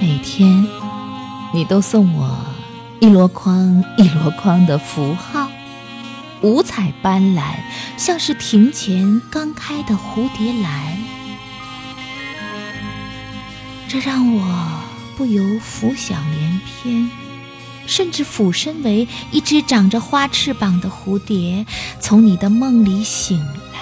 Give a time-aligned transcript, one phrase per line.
[0.00, 0.64] 每天，
[1.52, 2.38] 你都送我
[3.00, 5.48] 一箩筐一箩筐的符号，
[6.40, 7.42] 五彩斑斓，
[7.96, 10.96] 像是庭前刚开的蝴蝶兰。
[13.88, 14.68] 这让我
[15.16, 17.10] 不由浮想联翩，
[17.88, 21.66] 甚至俯身为一只长着花翅膀的蝴蝶，
[21.98, 23.80] 从你的梦里醒来，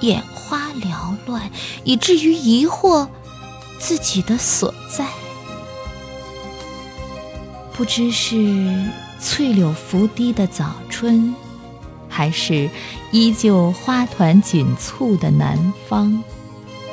[0.00, 1.50] 眼花缭乱，
[1.84, 3.08] 以至于疑惑
[3.78, 5.06] 自己的所在。
[7.72, 8.90] 不知是
[9.20, 11.34] 翠柳拂堤的早春，
[12.08, 12.70] 还是
[13.12, 16.22] 依旧花团锦簇的南方。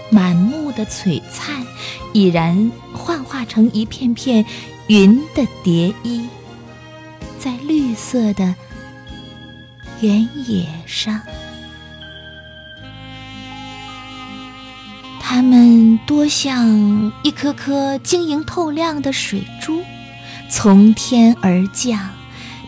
[0.10, 1.66] 满目的璀璨，
[2.12, 4.46] 已然幻化成一片片
[4.88, 6.28] 云的蝶衣，
[7.40, 8.54] 在绿色的
[10.02, 11.20] 原野上。
[15.36, 19.82] 它们多像一颗颗晶莹透亮的水珠，
[20.48, 22.12] 从天而降，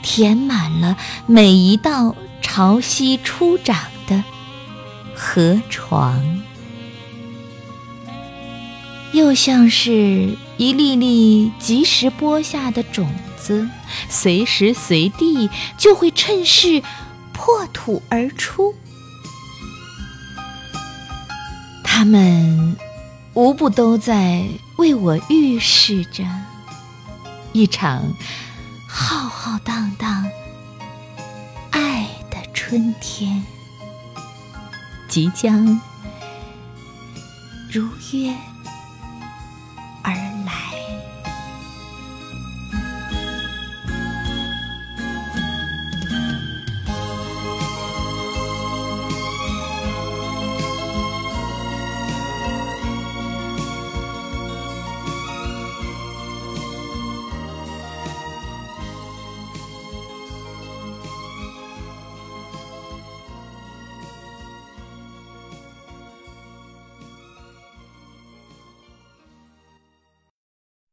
[0.02, 4.24] 填满了每一道潮汐初长的
[5.14, 6.20] 河床。
[9.12, 13.70] 又像是一粒粒及时播下的种子，
[14.10, 16.82] 随时随地就会趁势
[17.32, 18.74] 破土而出。
[21.98, 22.76] 他们
[23.36, 26.26] 无不都在为我预示着
[27.54, 28.14] 一场
[28.86, 30.30] 浩浩荡荡
[31.72, 33.42] 爱的春天
[35.08, 35.80] 即将
[37.72, 38.55] 如约。